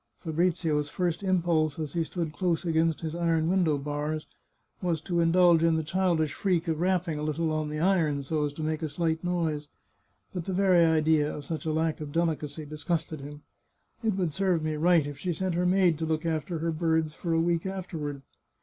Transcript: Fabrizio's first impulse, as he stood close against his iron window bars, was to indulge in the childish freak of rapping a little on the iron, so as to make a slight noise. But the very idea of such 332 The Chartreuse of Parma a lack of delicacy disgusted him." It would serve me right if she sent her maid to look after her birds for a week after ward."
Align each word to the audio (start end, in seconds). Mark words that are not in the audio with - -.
Fabrizio's 0.21 0.89
first 0.89 1.21
impulse, 1.21 1.77
as 1.77 1.93
he 1.93 2.03
stood 2.03 2.33
close 2.33 2.65
against 2.65 3.01
his 3.01 3.13
iron 3.13 3.47
window 3.51 3.77
bars, 3.77 4.25
was 4.81 4.99
to 5.01 5.19
indulge 5.19 5.63
in 5.63 5.75
the 5.75 5.83
childish 5.83 6.33
freak 6.33 6.67
of 6.67 6.79
rapping 6.79 7.19
a 7.19 7.21
little 7.21 7.51
on 7.53 7.69
the 7.69 7.77
iron, 7.79 8.23
so 8.23 8.43
as 8.43 8.51
to 8.53 8.63
make 8.63 8.81
a 8.81 8.89
slight 8.89 9.23
noise. 9.23 9.67
But 10.33 10.45
the 10.45 10.53
very 10.53 10.83
idea 10.83 11.27
of 11.31 11.45
such 11.45 11.65
332 11.65 11.67
The 11.67 11.67
Chartreuse 11.67 11.69
of 11.69 11.69
Parma 11.69 11.79
a 11.79 11.79
lack 11.83 12.01
of 12.01 12.57
delicacy 12.57 12.65
disgusted 12.65 13.21
him." 13.21 13.41
It 14.03 14.13
would 14.17 14.33
serve 14.33 14.63
me 14.63 14.73
right 14.75 15.05
if 15.05 15.19
she 15.19 15.33
sent 15.33 15.53
her 15.53 15.67
maid 15.67 15.99
to 15.99 16.05
look 16.07 16.25
after 16.25 16.57
her 16.57 16.71
birds 16.71 17.13
for 17.13 17.33
a 17.33 17.39
week 17.39 17.67
after 17.67 17.99
ward." 17.99 18.21